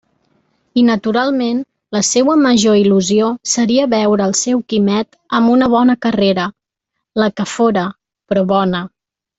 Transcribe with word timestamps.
I 0.81 0.83
naturalment, 0.85 1.59
la 1.97 2.01
seua 2.07 2.37
major 2.45 2.79
il·lusió 2.79 3.27
seria 3.53 3.87
veure 3.93 4.27
el 4.31 4.35
seu 4.41 4.63
Quimet 4.73 5.21
amb 5.41 5.55
una 5.59 5.69
bona 5.77 5.97
carrera, 6.07 6.47
la 7.25 7.33
que 7.37 7.47
fóra, 7.55 7.85
però 8.33 8.47
bona. 8.55 8.87